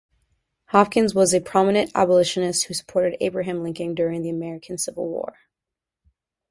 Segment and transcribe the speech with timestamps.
[0.69, 5.37] Hopkins was a prominent abolitionist who supported Abraham Lincoln during the American Civil War.